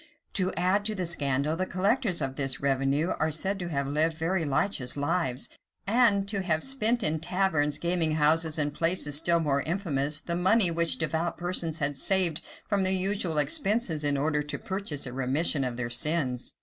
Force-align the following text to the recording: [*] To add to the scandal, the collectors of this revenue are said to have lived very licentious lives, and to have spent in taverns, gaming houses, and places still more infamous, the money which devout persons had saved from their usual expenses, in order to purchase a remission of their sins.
[*] 0.21 0.33
To 0.33 0.51
add 0.55 0.83
to 0.85 0.95
the 0.95 1.05
scandal, 1.05 1.55
the 1.55 1.67
collectors 1.67 2.23
of 2.23 2.35
this 2.35 2.59
revenue 2.59 3.09
are 3.19 3.29
said 3.31 3.59
to 3.59 3.67
have 3.67 3.85
lived 3.85 4.17
very 4.17 4.45
licentious 4.45 4.97
lives, 4.97 5.47
and 5.85 6.27
to 6.27 6.41
have 6.41 6.63
spent 6.63 7.03
in 7.03 7.19
taverns, 7.19 7.77
gaming 7.77 8.13
houses, 8.13 8.57
and 8.57 8.73
places 8.73 9.13
still 9.13 9.39
more 9.39 9.61
infamous, 9.61 10.19
the 10.19 10.35
money 10.35 10.71
which 10.71 10.97
devout 10.97 11.37
persons 11.37 11.77
had 11.77 11.95
saved 11.95 12.41
from 12.67 12.81
their 12.83 12.91
usual 12.91 13.37
expenses, 13.37 14.03
in 14.03 14.17
order 14.17 14.41
to 14.41 14.57
purchase 14.57 15.05
a 15.05 15.13
remission 15.13 15.63
of 15.63 15.77
their 15.77 15.91
sins. 15.91 16.55